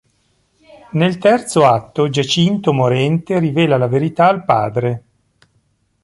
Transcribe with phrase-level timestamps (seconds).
[0.93, 5.03] Nel terzo atto Giacinto morente rivela la verità al padre.